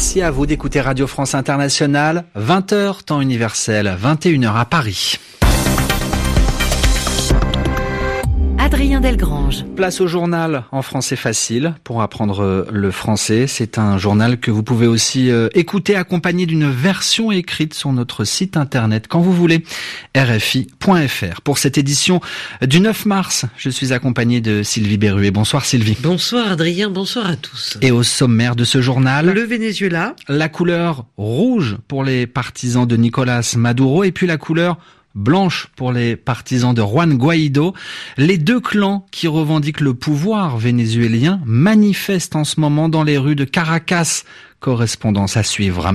Merci 0.00 0.22
à 0.22 0.30
vous 0.30 0.46
d'écouter 0.46 0.80
Radio 0.80 1.06
France 1.06 1.34
Internationale, 1.34 2.24
20h 2.34 3.04
temps 3.04 3.20
universel, 3.20 3.98
21h 4.02 4.56
à 4.56 4.64
Paris. 4.64 5.18
Adrien 8.72 9.00
Delgrange. 9.00 9.64
Place 9.74 10.00
au 10.00 10.06
journal 10.06 10.62
en 10.70 10.80
français 10.82 11.16
facile 11.16 11.74
pour 11.82 12.02
apprendre 12.02 12.44
euh, 12.44 12.64
le 12.70 12.92
français. 12.92 13.48
C'est 13.48 13.78
un 13.78 13.98
journal 13.98 14.38
que 14.38 14.52
vous 14.52 14.62
pouvez 14.62 14.86
aussi 14.86 15.28
euh, 15.28 15.48
écouter 15.54 15.96
accompagné 15.96 16.46
d'une 16.46 16.70
version 16.70 17.32
écrite 17.32 17.74
sur 17.74 17.92
notre 17.92 18.22
site 18.22 18.56
internet 18.56 19.06
quand 19.08 19.18
vous 19.18 19.32
voulez, 19.32 19.64
rfi.fr. 20.16 21.40
Pour 21.42 21.58
cette 21.58 21.78
édition 21.78 22.20
du 22.64 22.78
9 22.78 23.06
mars, 23.06 23.44
je 23.56 23.70
suis 23.70 23.92
accompagné 23.92 24.40
de 24.40 24.62
Sylvie 24.62 24.98
Berruet. 24.98 25.32
Bonsoir 25.32 25.64
Sylvie. 25.64 25.96
Bonsoir 26.00 26.52
Adrien, 26.52 26.90
bonsoir 26.90 27.26
à 27.26 27.34
tous. 27.34 27.76
Et 27.82 27.90
au 27.90 28.04
sommaire 28.04 28.54
de 28.54 28.62
ce 28.62 28.80
journal, 28.80 29.30
le 29.30 29.42
Venezuela, 29.42 30.14
la 30.28 30.48
couleur 30.48 31.06
rouge 31.16 31.76
pour 31.88 32.04
les 32.04 32.28
partisans 32.28 32.86
de 32.86 32.96
Nicolas 32.96 33.40
Maduro 33.56 34.04
et 34.04 34.12
puis 34.12 34.28
la 34.28 34.36
couleur 34.36 34.78
blanche 35.14 35.68
pour 35.76 35.92
les 35.92 36.16
partisans 36.16 36.74
de 36.74 36.82
Juan 36.82 37.16
Guaido. 37.16 37.74
Les 38.16 38.38
deux 38.38 38.60
clans 38.60 39.06
qui 39.10 39.28
revendiquent 39.28 39.80
le 39.80 39.94
pouvoir 39.94 40.58
vénézuélien 40.58 41.40
manifestent 41.44 42.36
en 42.36 42.44
ce 42.44 42.60
moment 42.60 42.88
dans 42.88 43.04
les 43.04 43.18
rues 43.18 43.36
de 43.36 43.44
Caracas. 43.44 44.24
Correspondance 44.60 45.36
à 45.36 45.42
suivre. 45.42 45.94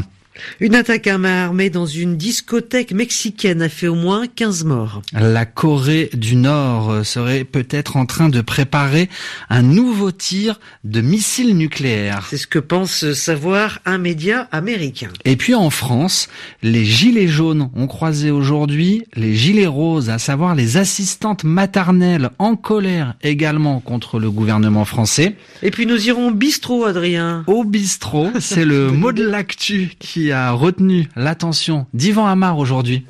Une 0.60 0.76
attaque 0.76 1.08
à 1.08 1.18
main 1.18 1.46
armée 1.46 1.70
dans 1.70 1.86
une 1.86 2.18
discothèque 2.18 2.92
mexicaine 2.92 3.62
a 3.62 3.70
fait 3.70 3.88
au 3.88 3.96
moins 3.96 4.28
15 4.28 4.64
morts. 4.66 5.02
La 5.14 5.46
Corée 5.46 6.10
du 6.14 6.36
Nord 6.36 7.06
serait 7.06 7.44
peut-être 7.44 7.98
en 7.98 8.06
train 8.06 8.30
de 8.30 8.42
préparer 8.42 9.10
un 9.50 9.62
nouveau 9.62 10.12
tir 10.12 10.60
de 10.84 11.02
missiles 11.02 11.56
nucléaires. 11.56 12.28
C'est 12.30 12.38
ce 12.38 12.48
que 12.48 12.60
pense 12.60 13.14
savoir 13.14 13.80
un 13.86 13.98
média 13.98 14.48
américain. 14.52 15.10
Et 15.26 15.36
puis 15.36 15.56
en 15.56 15.70
France, 15.70 16.30
les 16.64 16.86
gilets 16.86 17.28
jaunes 17.28 17.70
ont 17.76 17.88
croisé 17.88 18.32
aujourd'hui 18.32 19.04
les 19.16 19.36
gilets 19.36 19.68
roses, 19.68 20.10
à 20.10 20.20
savoir 20.20 20.56
les 20.56 20.78
assistantes 20.78 21.44
maternelles 21.44 22.30
en 22.40 22.56
colère 22.56 23.16
également 23.24 23.80
contre 23.80 24.20
le 24.20 24.32
gouvernement 24.32 24.86
français. 24.86 25.36
Et 25.64 25.72
puis 25.72 25.86
nous 25.86 26.08
irons 26.08 26.30
au 26.30 26.32
bistrot, 26.32 26.86
Adrien. 26.86 27.44
Au 27.48 27.64
bistrot, 27.64 28.30
c'est 28.40 28.66
le 28.66 28.92
mot 28.92 29.12
de 29.12 29.24
l'actu 29.24 29.92
qui 30.00 30.25
a 30.32 30.52
retenu 30.52 31.08
l'attention 31.16 31.86
d'Ivan 31.94 32.28
Amar 32.28 32.58
aujourd'hui 32.58 33.06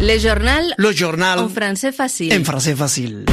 Le 0.00 0.18
journal. 0.18 0.64
Le 0.78 0.92
journal. 0.92 1.38
En 1.38 1.48
français 1.48 1.92
facile. 1.92 2.32
En 2.32 2.44
français 2.44 2.74
facile. 2.74 3.26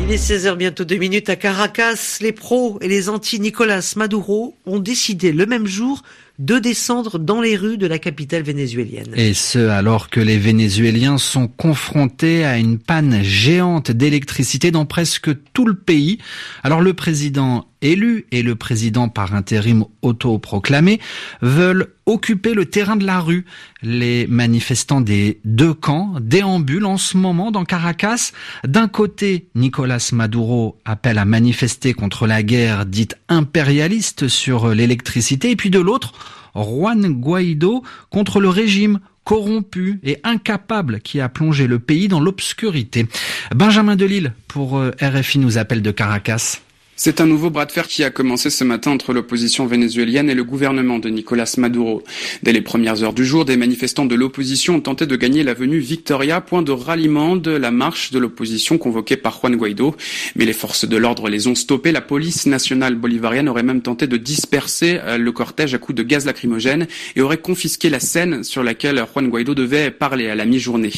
Il 0.00 0.12
est 0.12 0.16
16h 0.16 0.56
bientôt 0.56 0.84
deux 0.84 0.96
minutes 0.96 1.30
à 1.30 1.36
Caracas. 1.36 2.18
Les 2.20 2.32
pros 2.32 2.78
et 2.82 2.88
les 2.88 3.08
anti-Nicolas 3.08 3.94
Maduro 3.96 4.54
ont 4.66 4.78
décidé 4.78 5.32
le 5.32 5.46
même 5.46 5.66
jour 5.66 6.02
de 6.38 6.58
descendre 6.58 7.18
dans 7.18 7.40
les 7.40 7.56
rues 7.56 7.78
de 7.78 7.86
la 7.86 7.98
capitale 7.98 8.42
vénézuélienne. 8.42 9.12
Et 9.14 9.34
ce, 9.34 9.68
alors 9.68 10.10
que 10.10 10.20
les 10.20 10.38
Vénézuéliens 10.38 11.18
sont 11.18 11.46
confrontés 11.46 12.44
à 12.44 12.58
une 12.58 12.78
panne 12.78 13.22
géante 13.22 13.92
d'électricité 13.92 14.70
dans 14.72 14.84
presque 14.84 15.30
tout 15.52 15.66
le 15.66 15.74
pays. 15.74 16.18
Alors 16.64 16.80
le 16.80 16.92
président 16.92 17.66
élu 17.84 18.26
et 18.32 18.42
le 18.42 18.56
président 18.56 19.08
par 19.08 19.34
intérim 19.34 19.84
autoproclamé 20.02 21.00
veulent 21.42 21.88
occuper 22.06 22.54
le 22.54 22.66
terrain 22.66 22.96
de 22.96 23.06
la 23.06 23.20
rue. 23.20 23.44
Les 23.82 24.26
manifestants 24.26 25.00
des 25.00 25.40
deux 25.44 25.74
camps 25.74 26.14
déambulent 26.20 26.86
en 26.86 26.96
ce 26.96 27.16
moment 27.16 27.50
dans 27.50 27.64
Caracas. 27.64 28.32
D'un 28.66 28.88
côté, 28.88 29.48
Nicolas 29.54 30.10
Maduro 30.12 30.78
appelle 30.84 31.18
à 31.18 31.24
manifester 31.24 31.92
contre 31.92 32.26
la 32.26 32.42
guerre 32.42 32.86
dite 32.86 33.16
impérialiste 33.28 34.28
sur 34.28 34.68
l'électricité 34.68 35.50
et 35.50 35.56
puis 35.56 35.70
de 35.70 35.78
l'autre, 35.78 36.12
Juan 36.54 37.08
Guaido 37.08 37.82
contre 38.10 38.40
le 38.40 38.48
régime 38.48 39.00
corrompu 39.24 40.00
et 40.02 40.18
incapable 40.22 41.00
qui 41.00 41.20
a 41.20 41.28
plongé 41.28 41.66
le 41.66 41.78
pays 41.78 42.08
dans 42.08 42.20
l'obscurité. 42.20 43.06
Benjamin 43.54 43.96
Delille 43.96 44.32
pour 44.48 44.78
euh, 44.78 44.92
RFI 45.00 45.38
nous 45.38 45.58
appelle 45.58 45.82
de 45.82 45.90
Caracas. 45.90 46.60
C'est 46.96 47.20
un 47.20 47.26
nouveau 47.26 47.50
bras 47.50 47.66
de 47.66 47.72
fer 47.72 47.88
qui 47.88 48.04
a 48.04 48.10
commencé 48.10 48.50
ce 48.50 48.62
matin 48.62 48.92
entre 48.92 49.12
l'opposition 49.12 49.66
vénézuélienne 49.66 50.30
et 50.30 50.34
le 50.34 50.44
gouvernement 50.44 51.00
de 51.00 51.08
Nicolas 51.08 51.52
Maduro. 51.58 52.04
Dès 52.44 52.52
les 52.52 52.60
premières 52.60 53.02
heures 53.02 53.12
du 53.12 53.26
jour, 53.26 53.44
des 53.44 53.56
manifestants 53.56 54.06
de 54.06 54.14
l'opposition 54.14 54.76
ont 54.76 54.80
tenté 54.80 55.04
de 55.04 55.16
gagner 55.16 55.42
l'avenue 55.42 55.80
Victoria, 55.80 56.40
point 56.40 56.62
de 56.62 56.70
ralliement 56.70 57.34
de 57.34 57.50
la 57.50 57.72
marche 57.72 58.12
de 58.12 58.20
l'opposition 58.20 58.78
convoquée 58.78 59.16
par 59.16 59.40
Juan 59.40 59.56
Guaido. 59.56 59.96
Mais 60.36 60.44
les 60.44 60.52
forces 60.52 60.84
de 60.84 60.96
l'ordre 60.96 61.28
les 61.28 61.48
ont 61.48 61.56
stoppés. 61.56 61.90
La 61.90 62.00
police 62.00 62.46
nationale 62.46 62.94
bolivarienne 62.94 63.48
aurait 63.48 63.64
même 63.64 63.82
tenté 63.82 64.06
de 64.06 64.16
disperser 64.16 65.00
euh, 65.02 65.18
le 65.18 65.32
cortège 65.32 65.74
à 65.74 65.78
coups 65.78 65.96
de 65.96 66.04
gaz 66.04 66.26
lacrymogène 66.26 66.86
et 67.16 67.22
aurait 67.22 67.38
confisqué 67.38 67.90
la 67.90 67.98
scène 67.98 68.44
sur 68.44 68.62
laquelle 68.62 69.04
Juan 69.12 69.28
Guaido 69.28 69.56
devait 69.56 69.90
parler 69.90 70.28
à 70.28 70.36
la 70.36 70.44
mi-journée. 70.44 70.92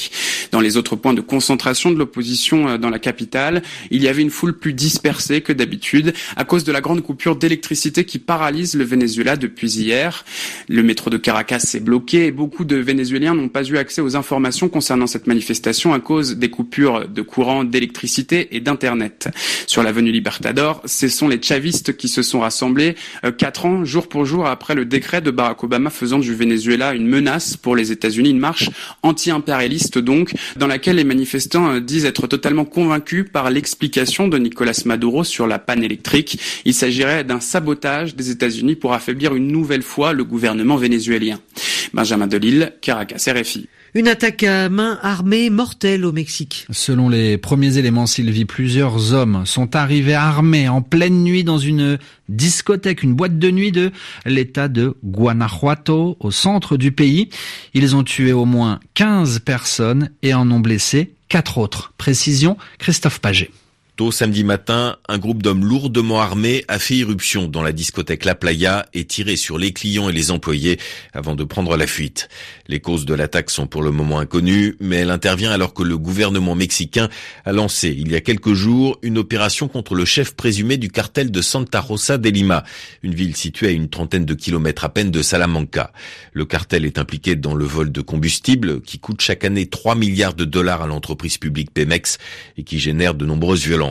Dans 0.52 0.60
les 0.60 0.76
autres 0.76 0.94
points 0.94 1.14
de 1.14 1.22
concentration 1.22 1.90
de 1.90 1.96
l'opposition 1.98 2.68
euh, 2.68 2.76
dans 2.76 2.90
la 2.90 2.98
capitale, 2.98 3.62
il 3.90 4.02
y 4.02 4.08
avait 4.08 4.22
une 4.22 4.30
foule 4.30 4.58
plus 4.58 4.74
dispersée 4.74 5.40
que 5.40 5.54
d'habitude 5.54 5.85
à 6.36 6.44
cause 6.44 6.64
de 6.64 6.72
la 6.72 6.80
grande 6.80 7.02
coupure 7.02 7.36
d'électricité 7.36 8.04
qui 8.04 8.18
paralyse 8.18 8.74
le 8.74 8.84
Venezuela 8.84 9.36
depuis 9.36 9.70
hier. 9.70 10.24
Le 10.68 10.82
métro 10.82 11.10
de 11.10 11.16
Caracas 11.16 11.72
est 11.74 11.80
bloqué 11.80 12.26
et 12.26 12.32
beaucoup 12.32 12.64
de 12.64 12.76
Vénézuéliens 12.76 13.34
n'ont 13.34 13.48
pas 13.48 13.64
eu 13.64 13.76
accès 13.76 14.00
aux 14.00 14.16
informations 14.16 14.68
concernant 14.68 15.06
cette 15.06 15.26
manifestation 15.26 15.94
à 15.94 16.00
cause 16.00 16.36
des 16.36 16.50
coupures 16.50 17.08
de 17.08 17.22
courant, 17.22 17.64
d'électricité 17.64 18.48
et 18.56 18.60
d'Internet. 18.60 19.28
Sur 19.66 19.82
l'avenue 19.82 20.12
Libertador, 20.12 20.82
ce 20.84 21.08
sont 21.08 21.28
les 21.28 21.40
chavistes 21.42 21.96
qui 21.96 22.08
se 22.08 22.22
sont 22.22 22.40
rassemblés 22.40 22.96
euh, 23.24 23.32
quatre 23.32 23.66
ans, 23.66 23.84
jour 23.84 24.08
pour 24.08 24.24
jour, 24.24 24.46
après 24.46 24.74
le 24.74 24.84
décret 24.84 25.20
de 25.20 25.30
Barack 25.30 25.62
Obama 25.64 25.90
faisant 25.90 26.18
du 26.18 26.34
Venezuela 26.34 26.94
une 26.94 27.06
menace 27.06 27.56
pour 27.56 27.76
les 27.76 27.92
États-Unis, 27.92 28.30
une 28.30 28.38
marche 28.38 28.70
anti-impérialiste 29.02 29.98
donc, 29.98 30.34
dans 30.56 30.66
laquelle 30.66 30.96
les 30.96 31.04
manifestants 31.04 31.72
euh, 31.72 31.80
disent 31.80 32.04
être 32.04 32.26
totalement 32.26 32.64
convaincus 32.64 33.26
par 33.30 33.50
l'explication 33.50 34.28
de 34.28 34.38
Nicolas 34.38 34.80
Maduro 34.84 35.24
sur 35.24 35.46
la 35.46 35.58
électrique. 35.82 36.40
Il 36.64 36.74
s'agirait 36.74 37.24
d'un 37.24 37.40
sabotage 37.40 38.14
des 38.14 38.30
États-Unis 38.30 38.76
pour 38.76 38.92
affaiblir 38.92 39.34
une 39.34 39.48
nouvelle 39.48 39.82
fois 39.82 40.12
le 40.12 40.24
gouvernement 40.24 40.76
vénézuélien. 40.76 41.38
Benjamin 41.92 42.26
Delille, 42.26 42.72
Caracas, 42.80 43.24
RFI. 43.28 43.68
Une 43.94 44.08
attaque 44.08 44.42
à 44.42 44.68
main 44.68 44.98
armée 45.00 45.48
mortelle 45.48 46.04
au 46.04 46.12
Mexique. 46.12 46.66
Selon 46.70 47.08
les 47.08 47.38
premiers 47.38 47.78
éléments, 47.78 48.04
Sylvie, 48.04 48.44
plusieurs 48.44 49.14
hommes 49.14 49.46
sont 49.46 49.74
arrivés 49.74 50.12
armés 50.12 50.68
en 50.68 50.82
pleine 50.82 51.22
nuit 51.22 51.44
dans 51.44 51.56
une 51.56 51.98
discothèque, 52.28 53.02
une 53.02 53.14
boîte 53.14 53.38
de 53.38 53.50
nuit 53.50 53.72
de 53.72 53.92
l'État 54.26 54.68
de 54.68 54.96
Guanajuato, 55.02 56.18
au 56.20 56.30
centre 56.30 56.76
du 56.76 56.92
pays. 56.92 57.30
Ils 57.72 57.96
ont 57.96 58.04
tué 58.04 58.34
au 58.34 58.44
moins 58.44 58.80
15 58.94 59.38
personnes 59.38 60.10
et 60.22 60.34
en 60.34 60.50
ont 60.50 60.60
blessé 60.60 61.14
4 61.30 61.56
autres. 61.56 61.94
Précision, 61.96 62.58
Christophe 62.78 63.20
Paget. 63.20 63.50
Tôt 63.96 64.12
samedi 64.12 64.44
matin, 64.44 64.98
un 65.08 65.16
groupe 65.16 65.42
d'hommes 65.42 65.64
lourdement 65.64 66.20
armés 66.20 66.66
a 66.68 66.78
fait 66.78 66.96
irruption 66.96 67.48
dans 67.48 67.62
la 67.62 67.72
discothèque 67.72 68.26
La 68.26 68.34
Playa 68.34 68.84
et 68.92 69.06
tiré 69.06 69.36
sur 69.36 69.56
les 69.56 69.72
clients 69.72 70.10
et 70.10 70.12
les 70.12 70.30
employés 70.30 70.78
avant 71.14 71.34
de 71.34 71.44
prendre 71.44 71.78
la 71.78 71.86
fuite. 71.86 72.28
Les 72.68 72.78
causes 72.78 73.06
de 73.06 73.14
l'attaque 73.14 73.48
sont 73.48 73.66
pour 73.66 73.82
le 73.82 73.92
moment 73.92 74.18
inconnues, 74.18 74.76
mais 74.80 74.96
elle 74.96 75.10
intervient 75.10 75.50
alors 75.50 75.72
que 75.72 75.82
le 75.82 75.96
gouvernement 75.96 76.54
mexicain 76.54 77.08
a 77.46 77.52
lancé 77.52 77.88
il 77.98 78.12
y 78.12 78.16
a 78.16 78.20
quelques 78.20 78.52
jours 78.52 78.98
une 79.00 79.16
opération 79.16 79.66
contre 79.66 79.94
le 79.94 80.04
chef 80.04 80.34
présumé 80.34 80.76
du 80.76 80.90
cartel 80.90 81.30
de 81.30 81.40
Santa 81.40 81.80
Rosa 81.80 82.18
de 82.18 82.28
Lima, 82.28 82.64
une 83.02 83.14
ville 83.14 83.34
située 83.34 83.68
à 83.68 83.70
une 83.70 83.88
trentaine 83.88 84.26
de 84.26 84.34
kilomètres 84.34 84.84
à 84.84 84.90
peine 84.90 85.10
de 85.10 85.22
Salamanca. 85.22 85.90
Le 86.34 86.44
cartel 86.44 86.84
est 86.84 86.98
impliqué 86.98 87.34
dans 87.34 87.54
le 87.54 87.64
vol 87.64 87.90
de 87.90 88.02
combustible 88.02 88.82
qui 88.82 88.98
coûte 88.98 89.22
chaque 89.22 89.44
année 89.44 89.64
3 89.64 89.94
milliards 89.94 90.34
de 90.34 90.44
dollars 90.44 90.82
à 90.82 90.86
l'entreprise 90.86 91.38
publique 91.38 91.72
Pemex 91.72 92.18
et 92.58 92.62
qui 92.62 92.78
génère 92.78 93.14
de 93.14 93.24
nombreuses 93.24 93.64
violences. 93.64 93.85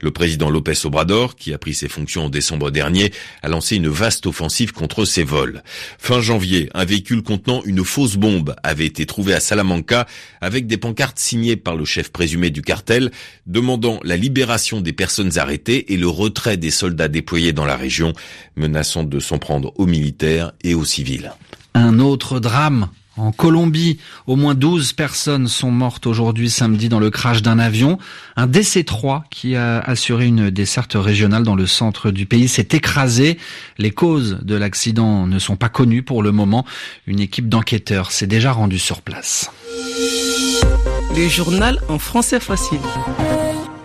Le 0.00 0.10
président 0.10 0.50
Lopez 0.50 0.84
Obrador, 0.84 1.36
qui 1.36 1.52
a 1.52 1.58
pris 1.58 1.74
ses 1.74 1.88
fonctions 1.88 2.26
en 2.26 2.28
décembre 2.28 2.70
dernier, 2.70 3.12
a 3.42 3.48
lancé 3.48 3.76
une 3.76 3.88
vaste 3.88 4.26
offensive 4.26 4.72
contre 4.72 5.04
ces 5.04 5.24
vols. 5.24 5.62
Fin 5.98 6.20
janvier, 6.20 6.70
un 6.74 6.84
véhicule 6.84 7.22
contenant 7.22 7.62
une 7.64 7.84
fausse 7.84 8.16
bombe 8.16 8.54
avait 8.62 8.86
été 8.86 9.06
trouvé 9.06 9.34
à 9.34 9.40
Salamanca 9.40 10.06
avec 10.40 10.66
des 10.66 10.76
pancartes 10.76 11.18
signées 11.18 11.56
par 11.56 11.76
le 11.76 11.84
chef 11.84 12.10
présumé 12.10 12.50
du 12.50 12.62
cartel 12.62 13.10
demandant 13.46 14.00
la 14.04 14.16
libération 14.16 14.80
des 14.80 14.92
personnes 14.92 15.38
arrêtées 15.38 15.92
et 15.92 15.96
le 15.96 16.08
retrait 16.08 16.56
des 16.56 16.70
soldats 16.70 17.08
déployés 17.08 17.52
dans 17.52 17.66
la 17.66 17.76
région, 17.76 18.12
menaçant 18.56 19.04
de 19.04 19.20
s'en 19.20 19.38
prendre 19.38 19.72
aux 19.76 19.86
militaires 19.86 20.52
et 20.62 20.74
aux 20.74 20.84
civils. 20.84 21.32
Un 21.74 21.98
autre 21.98 22.40
drame 22.40 22.88
en 23.16 23.32
Colombie, 23.32 23.98
au 24.26 24.36
moins 24.36 24.54
12 24.54 24.92
personnes 24.92 25.48
sont 25.48 25.70
mortes 25.70 26.06
aujourd'hui 26.06 26.50
samedi 26.50 26.88
dans 26.88 26.98
le 26.98 27.10
crash 27.10 27.42
d'un 27.42 27.58
avion. 27.58 27.98
Un 28.36 28.46
DC-3 28.46 29.22
qui 29.30 29.56
a 29.56 29.78
assuré 29.80 30.26
une 30.26 30.50
desserte 30.50 30.94
régionale 30.94 31.44
dans 31.44 31.54
le 31.54 31.66
centre 31.66 32.10
du 32.10 32.26
pays 32.26 32.48
s'est 32.48 32.68
écrasé. 32.72 33.38
Les 33.78 33.90
causes 33.90 34.38
de 34.42 34.54
l'accident 34.56 35.26
ne 35.26 35.38
sont 35.38 35.56
pas 35.56 35.68
connues 35.68 36.02
pour 36.02 36.22
le 36.22 36.32
moment. 36.32 36.64
Une 37.06 37.20
équipe 37.20 37.48
d'enquêteurs 37.48 38.10
s'est 38.10 38.26
déjà 38.26 38.52
rendue 38.52 38.78
sur 38.78 39.02
place. 39.02 39.50
En 41.88 41.98
français 41.98 42.40
facile 42.40 42.80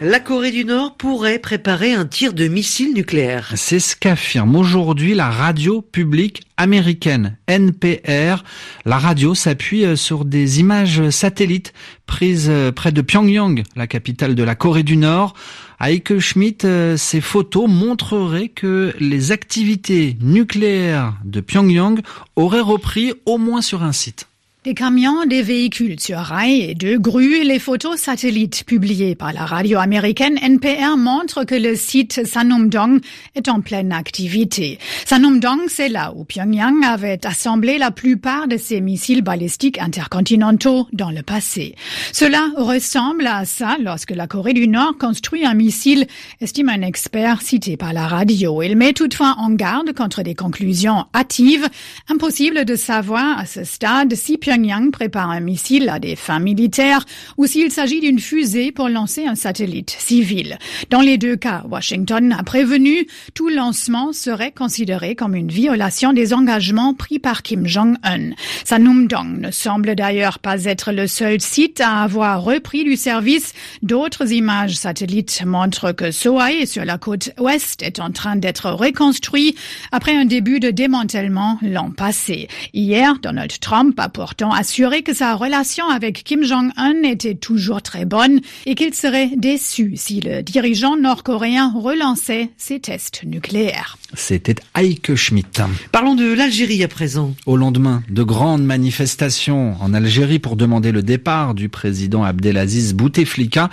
La 0.01 0.22
Corée 0.22 0.51
du 0.51 0.63
Nord 0.63 0.96
pourrait 0.96 1.40
préparer 1.40 1.92
un 1.92 2.06
tir 2.06 2.31
de 2.31 2.48
missile 2.48 2.94
nucléaire. 2.94 3.51
C'est 3.56 3.81
ce 3.81 3.98
qu'affirme 3.98 4.56
aujourd'hui 4.56 5.13
la 5.13 5.30
radio 5.30 5.81
publique 5.81 6.44
américaine, 6.56 7.38
NPR. 7.48 8.46
La 8.86 8.98
radio 8.98 9.36
s'appuie 9.36 9.84
euh, 9.84 9.98
sur 9.98 10.24
des 10.24 10.62
images 10.62 11.10
satellites 11.10 11.74
prises 12.06 12.48
euh, 12.50 12.72
près 12.72 12.94
de 12.94 13.01
Pyongyang, 13.01 13.63
la 13.75 13.88
capitale 13.88 14.36
de 14.36 14.44
la 14.44 14.56
Corée 14.56 14.84
du 14.84 14.96
Nord. 14.96 15.34
Heike 15.81 16.19
Schmidt, 16.19 16.66
euh, 16.66 16.95
ces 16.95 17.19
photos 17.19 17.68
montreraient 17.68 18.48
que 18.48 18.94
les 19.02 19.34
activités 19.34 20.16
nucléaires 20.22 21.16
de 21.25 21.42
Pyongyang 21.42 22.00
auraient 22.38 22.62
repris 22.62 23.12
au 23.25 23.38
moins 23.38 23.62
sur 23.62 23.84
un 23.84 23.92
site. 23.92 24.29
Des 24.65 24.73
camions, 24.73 25.25
des 25.25 25.41
véhicules 25.41 26.01
sur 26.01 26.17
rail 26.17 26.59
et 26.59 26.75
deux 26.75 27.00
grues, 27.00 27.45
les 27.45 27.59
photos 27.59 27.97
satellites 27.97 28.65
publiées 28.65 29.15
par 29.15 29.31
la 29.31 29.45
radio 29.45 29.79
américaine 29.79 30.38
NPR 30.38 30.97
montrent 30.97 31.45
que 31.45 31.56
le 31.56 31.77
site 31.77 32.27
Sanumdong 32.27 33.00
est 33.35 33.47
en 33.47 33.61
pleine 33.61 33.94
activité. 33.94 34.77
Sanumdong, 35.06 35.61
c'est 35.69 35.88
là 35.88 36.11
où 36.13 36.25
Pyongyang 36.25 36.83
avait 36.83 37.25
assemblé 37.25 37.77
la 37.77 37.91
plupart 37.91 38.50
de 38.50 38.57
ses 38.57 38.81
missiles 38.81 39.21
balistiques 39.21 39.79
intercontinentaux 39.79 40.89
dans 40.91 41.11
le 41.11 41.23
passé. 41.23 41.75
Cela 42.11 42.50
ressemble 42.57 43.27
à 43.27 43.45
ça 43.45 43.77
lorsque 43.81 44.11
la 44.11 44.27
Corée 44.27 44.51
du 44.51 44.67
Nord 44.67 44.97
construit 45.00 45.45
un 45.45 45.53
missile, 45.53 46.06
estime 46.41 46.67
un 46.67 46.81
expert 46.81 47.41
cité 47.41 47.77
par 47.77 47.94
la 47.94 48.07
radio. 48.07 48.61
Il 48.61 48.75
met 48.75 48.91
toutefois 48.91 49.35
en 49.38 49.51
garde 49.51 49.94
contre 49.94 50.21
des 50.21 50.35
conclusions 50.35 51.06
hâtives. 51.15 51.69
Impossible 52.09 52.65
de 52.65 52.75
savoir 52.75 53.39
à 53.39 53.45
ce 53.45 53.63
stade 53.63 54.15
si 54.15 54.38
Pyongyang 54.38 54.49
prépare 54.92 55.30
un 55.30 55.40
missile 55.40 55.90
à 55.90 56.00
des 56.00 56.16
fins 56.16 56.40
militaires 56.40 57.06
ou 57.38 57.46
s'il 57.46 57.72
s'agit 57.72 58.00
d'une 58.00 58.19
fusée 58.19 58.72
pour 58.72 58.90
lancer 58.90 59.25
un 59.25 59.36
satellite 59.36 59.96
civil. 60.00 60.57
Dans 60.90 61.01
les 61.01 61.18
deux 61.18 61.36
cas, 61.36 61.63
Washington 61.69 62.36
a 62.38 62.44
prévenu 62.44 63.07
tout 63.34 63.50
lancement 63.50 64.12
serait 64.12 64.51
considéré 64.51 65.16
comme 65.16 65.36
une 65.36 65.50
violation 65.50 66.13
des 66.13 66.34
engagements 66.34 66.94
pris 66.94 67.19
par 67.19 67.44
Kim 67.44 67.68
Jong-un. 67.68 68.31
Sanumdong 68.66 69.40
ne 69.40 69.51
semble 69.51 69.96
d'ailleurs 69.96 70.40
pas 70.40 70.63
être 70.66 70.92
le 70.92 71.07
seul 71.07 71.40
site 71.40 71.80
à 71.81 72.02
avoir 72.02 72.44
repris 72.44 72.84
du 72.84 72.95
service. 72.95 73.54
D'autres 73.84 74.31
images 74.31 74.75
satellites 74.75 75.44
montrent 75.45 75.92
que 75.92 76.12
Sohae 76.12 76.66
sur 76.66 76.86
la 76.86 76.98
côte 76.98 77.31
ouest 77.40 77.84
est 77.84 78.00
en 78.00 78.12
train 78.12 78.36
d'être 78.36 78.72
reconstruit 78.72 79.56
après 79.92 80.16
un 80.16 80.25
début 80.25 80.60
de 80.60 80.72
démantèlement 80.72 81.60
l'an 81.62 81.92
passé. 81.92 82.48
Hier, 82.74 83.19
Donald 83.22 83.60
Trump 83.60 84.00
a 84.00 84.10
pourtant 84.39 84.53
assuré 84.56 85.01
que 85.01 85.13
sa 85.13 85.36
relation 85.36 85.89
avec 85.89 86.24
Kim 86.24 86.45
Jong-un 86.45 87.03
était 87.03 87.36
toujours 87.36 87.81
très 87.81 88.06
bonne 88.06 88.39
et 88.65 88.74
qu'il 88.74 88.94
serait 88.94 89.31
déçu 89.36 89.94
si 89.97 90.21
le 90.21 90.44
dirigeant 90.44 90.95
nord-coréen 90.95 91.74
relançait 91.75 92.50
ses 92.56 92.80
tests 92.80 93.25
nucléaires. 93.25 93.97
C'était 94.13 94.56
Heike 94.77 95.15
Schmidt. 95.15 95.62
Parlons 95.91 96.15
de 96.15 96.31
l'Algérie 96.31 96.81
à 96.86 96.88
présent. 96.88 97.36
Au 97.47 97.57
lendemain 97.57 98.01
de 98.09 98.24
grandes 98.24 98.63
manifestations 98.63 99.75
en 99.81 99.94
Algérie 99.94 100.39
pour 100.39 100.56
demander 100.56 100.94
le 100.94 101.03
départ 101.03 101.53
du 101.53 101.68
président 101.68 102.24
Abdelaziz 102.24 102.94
Bouteflika, 102.94 103.69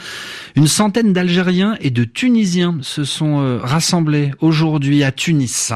une 0.57 0.67
centaine 0.67 1.13
d'Algériens 1.13 1.77
et 1.81 1.91
de 1.91 2.03
Tunisiens 2.03 2.79
se 2.83 3.05
sont 3.05 3.39
euh, 3.39 3.61
rassemblés 3.63 4.33
aujourd'hui 4.41 5.05
à 5.05 5.13
Tunis. 5.13 5.73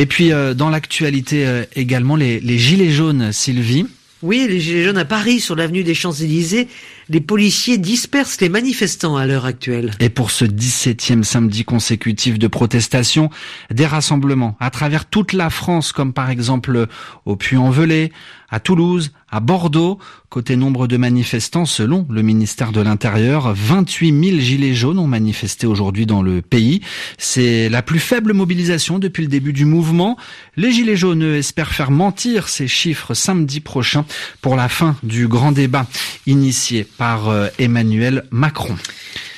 Et 0.00 0.06
puis 0.06 0.32
euh, 0.32 0.54
dans 0.54 0.70
l'actualité 0.70 1.46
euh, 1.46 1.64
également 1.76 2.16
les, 2.16 2.40
les 2.40 2.56
gilets 2.56 2.90
jaunes, 2.90 3.32
Sylvie. 3.32 3.84
Oui, 4.22 4.46
les 4.48 4.58
Gilets 4.58 4.84
jaunes 4.84 4.98
à 4.98 5.04
Paris, 5.04 5.40
sur 5.40 5.56
l'avenue 5.56 5.82
des 5.82 5.94
Champs-Élysées, 5.94 6.68
les 7.10 7.20
policiers 7.20 7.76
dispersent 7.76 8.40
les 8.40 8.48
manifestants 8.48 9.16
à 9.16 9.26
l'heure 9.26 9.44
actuelle. 9.44 9.92
Et 10.00 10.08
pour 10.08 10.30
ce 10.30 10.46
17e 10.46 11.22
samedi 11.22 11.64
consécutif 11.64 12.38
de 12.38 12.46
protestation, 12.46 13.28
des 13.70 13.86
rassemblements 13.86 14.56
à 14.58 14.70
travers 14.70 15.04
toute 15.04 15.34
la 15.34 15.50
France, 15.50 15.92
comme 15.92 16.14
par 16.14 16.30
exemple 16.30 16.86
au 17.26 17.36
Puy-en-Velay, 17.36 18.10
à 18.50 18.60
Toulouse, 18.60 19.12
à 19.30 19.40
Bordeaux. 19.40 19.98
Côté 20.28 20.54
nombre 20.54 20.86
de 20.86 20.96
manifestants, 20.96 21.66
selon 21.66 22.06
le 22.08 22.22
ministère 22.22 22.70
de 22.70 22.80
l'Intérieur, 22.80 23.52
28 23.52 24.24
000 24.30 24.38
gilets 24.38 24.74
jaunes 24.74 24.98
ont 24.98 25.06
manifesté 25.06 25.66
aujourd'hui 25.66 26.06
dans 26.06 26.22
le 26.22 26.40
pays. 26.40 26.80
C'est 27.18 27.68
la 27.68 27.82
plus 27.82 27.98
faible 27.98 28.32
mobilisation 28.32 28.98
depuis 28.98 29.22
le 29.22 29.28
début 29.28 29.52
du 29.52 29.64
mouvement. 29.64 30.16
Les 30.56 30.70
gilets 30.70 30.96
jaunes 30.96 31.22
espèrent 31.22 31.72
faire 31.72 31.90
mentir 31.90 32.48
ces 32.48 32.68
chiffres 32.68 33.14
samedi 33.14 33.60
prochain 33.60 34.04
pour 34.40 34.54
la 34.56 34.68
fin 34.68 34.96
du 35.02 35.26
grand 35.26 35.52
débat 35.52 35.86
initié 36.26 36.84
par 36.84 37.28
euh, 37.28 37.48
Emmanuel 37.58 38.24
Macron. 38.30 38.76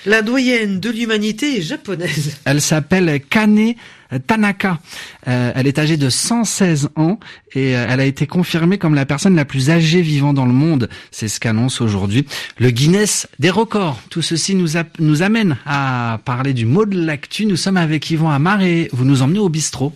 La 0.05 0.23
doyenne 0.23 0.81
de 0.81 0.91
l'humanité 0.91 1.59
est 1.59 1.63
japonaise. 1.63 2.37
Elle 2.45 2.61
s'appelle 2.61 3.21
Kane 3.31 3.75
Tanaka. 4.27 4.79
Euh, 5.29 5.53
elle 5.55 5.67
est 5.67 5.79
âgée 5.79 5.97
de 5.97 6.11
116 6.11 6.91
ans 6.97 7.19
et 7.55 7.77
euh, 7.77 7.87
elle 7.89 8.01
a 8.01 8.05
été 8.05 8.27
confirmée 8.27 8.77
comme 8.77 8.95
la 8.95 9.07
personne 9.07 9.35
la 9.37 9.45
plus 9.45 9.71
âgée 9.71 10.03
vivant 10.03 10.35
dans 10.35 10.45
le 10.45 10.53
monde. 10.53 10.89
C'est 11.11 11.29
ce 11.29 11.41
qu'annonce 11.41 11.81
aujourd'hui 11.81 12.27
le 12.59 12.71
Guinness 12.71 13.29
des 13.39 13.51
records. 13.51 14.01
Tout 14.11 14.21
ceci 14.21 14.55
nous, 14.55 14.73
nous 14.99 15.23
amène 15.23 15.57
à 15.65 16.21
parler 16.25 16.53
du 16.53 16.67
mot 16.67 16.85
de 16.85 17.01
l'actu. 17.01 17.47
Nous 17.47 17.57
sommes 17.57 17.77
avec 17.79 18.11
Yvan 18.11 18.31
Amar 18.31 18.63
et 18.63 18.91
vous 18.93 19.05
nous 19.05 19.23
emmenez 19.23 19.39
au 19.39 19.49
bistrot. 19.49 19.95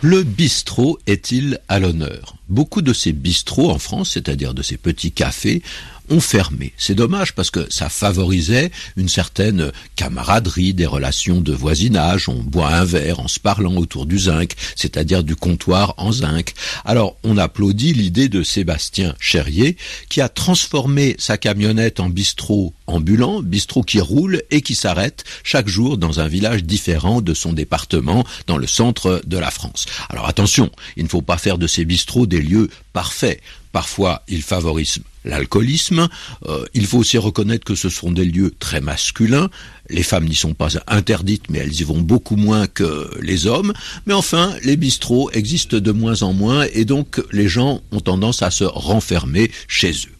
Le 0.00 0.22
bistrot 0.22 0.98
est-il 1.06 1.58
à 1.68 1.78
l'honneur? 1.78 2.37
Beaucoup 2.48 2.82
de 2.82 2.92
ces 2.92 3.12
bistrots 3.12 3.70
en 3.70 3.78
France, 3.78 4.10
c'est-à-dire 4.12 4.54
de 4.54 4.62
ces 4.62 4.76
petits 4.76 5.12
cafés, 5.12 5.62
ont 6.10 6.20
fermé. 6.20 6.72
C'est 6.76 6.94
dommage 6.94 7.34
parce 7.34 7.50
que 7.50 7.66
ça 7.70 7.88
favorisait 7.88 8.70
une 8.96 9.08
certaine 9.08 9.72
camaraderie, 9.96 10.74
des 10.74 10.86
relations 10.86 11.40
de 11.40 11.52
voisinage. 11.52 12.28
On 12.28 12.42
boit 12.42 12.72
un 12.72 12.84
verre 12.84 13.20
en 13.20 13.28
se 13.28 13.40
parlant 13.40 13.76
autour 13.76 14.06
du 14.06 14.18
zinc, 14.18 14.52
c'est-à-dire 14.74 15.22
du 15.22 15.36
comptoir 15.36 15.94
en 15.96 16.12
zinc. 16.12 16.54
Alors 16.84 17.16
on 17.24 17.36
applaudit 17.36 17.92
l'idée 17.92 18.28
de 18.28 18.42
Sébastien 18.42 19.14
Cherrier 19.20 19.76
qui 20.08 20.20
a 20.20 20.28
transformé 20.28 21.16
sa 21.18 21.36
camionnette 21.36 22.00
en 22.00 22.08
bistrot 22.08 22.72
ambulant, 22.86 23.42
bistrot 23.42 23.82
qui 23.82 24.00
roule 24.00 24.42
et 24.50 24.62
qui 24.62 24.74
s'arrête 24.74 25.24
chaque 25.44 25.68
jour 25.68 25.98
dans 25.98 26.20
un 26.20 26.28
village 26.28 26.64
différent 26.64 27.20
de 27.20 27.34
son 27.34 27.52
département 27.52 28.24
dans 28.46 28.56
le 28.56 28.66
centre 28.66 29.20
de 29.26 29.36
la 29.36 29.50
France. 29.50 29.86
Alors 30.08 30.26
attention, 30.26 30.70
il 30.96 31.04
ne 31.04 31.08
faut 31.08 31.22
pas 31.22 31.36
faire 31.36 31.58
de 31.58 31.66
ces 31.66 31.84
bistrots 31.84 32.26
lieux 32.42 32.68
parfaits. 32.92 33.40
Parfois, 33.72 34.22
ils 34.28 34.42
favorisent 34.42 35.00
l'alcoolisme. 35.24 36.08
Euh, 36.46 36.64
il 36.74 36.86
faut 36.86 36.98
aussi 36.98 37.18
reconnaître 37.18 37.64
que 37.64 37.74
ce 37.74 37.88
sont 37.88 38.10
des 38.10 38.24
lieux 38.24 38.54
très 38.58 38.80
masculins. 38.80 39.50
Les 39.90 40.02
femmes 40.02 40.24
n'y 40.24 40.34
sont 40.34 40.54
pas 40.54 40.70
interdites, 40.86 41.50
mais 41.50 41.58
elles 41.58 41.80
y 41.80 41.84
vont 41.84 42.00
beaucoup 42.00 42.36
moins 42.36 42.66
que 42.66 43.10
les 43.20 43.46
hommes. 43.46 43.72
Mais 44.06 44.14
enfin, 44.14 44.54
les 44.64 44.76
bistrots 44.76 45.30
existent 45.32 45.78
de 45.78 45.92
moins 45.92 46.22
en 46.22 46.32
moins 46.32 46.66
et 46.72 46.84
donc 46.84 47.22
les 47.30 47.48
gens 47.48 47.82
ont 47.92 48.00
tendance 48.00 48.42
à 48.42 48.50
se 48.50 48.64
renfermer 48.64 49.50
chez 49.66 49.92
eux. 49.92 50.16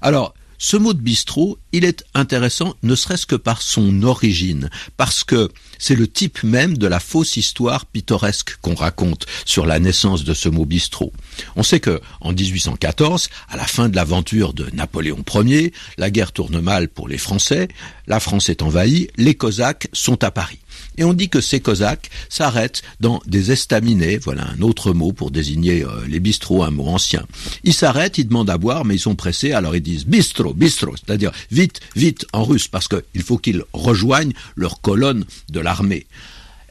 Alors, 0.00 0.34
ce 0.58 0.76
mot 0.76 0.94
de 0.94 1.00
bistrot, 1.00 1.58
il 1.72 1.84
est 1.84 2.04
intéressant 2.14 2.74
ne 2.82 2.94
serait-ce 2.94 3.26
que 3.26 3.36
par 3.36 3.62
son 3.62 4.02
origine, 4.02 4.70
parce 4.96 5.24
que 5.24 5.50
c'est 5.78 5.94
le 5.94 6.08
type 6.08 6.42
même 6.42 6.78
de 6.78 6.86
la 6.86 7.00
fausse 7.00 7.36
histoire 7.36 7.86
pittoresque 7.86 8.56
qu'on 8.62 8.74
raconte 8.74 9.26
sur 9.44 9.66
la 9.66 9.78
naissance 9.78 10.24
de 10.24 10.34
ce 10.34 10.48
mot 10.48 10.64
bistrot. 10.64 11.12
On 11.54 11.62
sait 11.62 11.80
que, 11.80 12.00
en 12.20 12.32
1814, 12.32 13.28
à 13.48 13.56
la 13.56 13.66
fin 13.66 13.88
de 13.88 13.96
l'aventure 13.96 14.54
de 14.54 14.68
Napoléon 14.72 15.22
Ier, 15.34 15.72
la 15.98 16.10
guerre 16.10 16.32
tourne 16.32 16.60
mal 16.60 16.88
pour 16.88 17.08
les 17.08 17.18
Français, 17.18 17.68
la 18.06 18.20
France 18.20 18.48
est 18.48 18.62
envahie, 18.62 19.08
les 19.16 19.34
Cosaques 19.34 19.88
sont 19.92 20.22
à 20.24 20.30
Paris. 20.30 20.58
Et 20.98 21.04
on 21.04 21.12
dit 21.12 21.28
que 21.28 21.40
ces 21.40 21.60
Cosaques 21.60 22.10
s'arrêtent 22.28 22.82
dans 23.00 23.20
des 23.26 23.52
estaminets, 23.52 24.18
voilà 24.18 24.46
un 24.48 24.62
autre 24.62 24.92
mot 24.92 25.12
pour 25.12 25.30
désigner 25.30 25.84
euh, 25.84 26.06
les 26.08 26.20
bistrots, 26.20 26.62
un 26.62 26.70
mot 26.70 26.86
ancien. 26.86 27.26
Ils 27.64 27.74
s'arrêtent, 27.74 28.18
ils 28.18 28.28
demandent 28.28 28.50
à 28.50 28.58
boire, 28.58 28.84
mais 28.84 28.96
ils 28.96 29.00
sont 29.00 29.14
pressés, 29.14 29.52
alors 29.52 29.76
ils 29.76 29.82
disent 29.82 30.06
bistro, 30.06 30.54
bistro, 30.54 30.94
c'est-à-dire 30.96 31.32
vite, 31.50 31.80
vite 31.94 32.26
en 32.32 32.44
russe, 32.44 32.68
parce 32.68 32.88
qu'il 32.88 33.22
faut 33.22 33.38
qu'ils 33.38 33.62
rejoignent 33.72 34.32
leur 34.54 34.80
colonne 34.80 35.24
de 35.50 35.60
l'armée. 35.60 36.06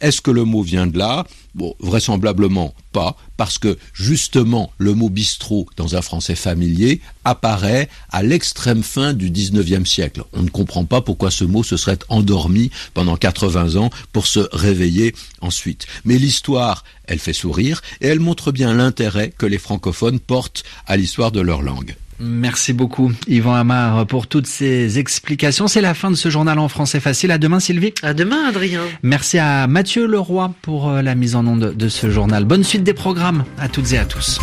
Est-ce 0.05 0.21
que 0.21 0.29
le 0.29 0.43
mot 0.43 0.61
vient 0.61 0.85
de 0.85 0.99
là? 0.99 1.25
Bon, 1.55 1.73
vraisemblablement 1.79 2.75
pas, 2.91 3.17
parce 3.37 3.57
que 3.57 3.75
justement 3.91 4.71
le 4.77 4.93
mot 4.93 5.09
bistrot 5.09 5.65
dans 5.77 5.95
un 5.95 6.03
français 6.03 6.35
familier 6.35 7.01
apparaît 7.23 7.89
à 8.11 8.21
l'extrême 8.21 8.83
fin 8.83 9.13
du 9.13 9.31
19e 9.31 9.83
siècle. 9.83 10.21
On 10.33 10.43
ne 10.43 10.51
comprend 10.51 10.85
pas 10.85 11.01
pourquoi 11.01 11.31
ce 11.31 11.43
mot 11.43 11.63
se 11.63 11.75
serait 11.75 11.97
endormi 12.09 12.69
pendant 12.93 13.17
80 13.17 13.77
ans 13.77 13.89
pour 14.13 14.27
se 14.27 14.47
réveiller 14.51 15.15
ensuite. 15.41 15.87
Mais 16.03 16.19
l'histoire, 16.19 16.83
elle 17.05 17.17
fait 17.17 17.33
sourire 17.33 17.81
et 17.99 18.05
elle 18.05 18.19
montre 18.19 18.51
bien 18.51 18.75
l'intérêt 18.75 19.33
que 19.35 19.47
les 19.47 19.57
francophones 19.57 20.19
portent 20.19 20.63
à 20.85 20.97
l'histoire 20.97 21.31
de 21.31 21.41
leur 21.41 21.63
langue. 21.63 21.95
Merci 22.19 22.73
beaucoup, 22.73 23.11
Yvan 23.27 23.55
Amar, 23.55 24.05
pour 24.07 24.27
toutes 24.27 24.47
ces 24.47 24.99
explications. 24.99 25.67
C'est 25.67 25.81
la 25.81 25.93
fin 25.93 26.11
de 26.11 26.15
ce 26.15 26.29
journal 26.29 26.59
en 26.59 26.69
français 26.69 26.99
facile. 26.99 27.31
À 27.31 27.37
demain, 27.37 27.59
Sylvie. 27.59 27.93
À 28.03 28.13
demain, 28.13 28.47
Adrien. 28.47 28.81
Merci 29.03 29.37
à 29.37 29.67
Mathieu 29.67 30.05
Leroy 30.05 30.53
pour 30.61 30.89
euh, 30.89 31.01
la 31.01 31.15
mise 31.15 31.35
en 31.35 31.45
onde 31.45 31.75
de 31.75 31.89
ce 31.89 32.09
journal. 32.09 32.45
Bonne 32.45 32.63
suite 32.63 32.83
des 32.83 32.93
programmes 32.93 33.43
à 33.57 33.67
toutes 33.67 33.91
et 33.93 33.97
à 33.97 34.05
tous. 34.05 34.39